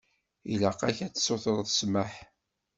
[0.51, 2.13] Ilaq-ak ad tsutreḍ ssmaḥ.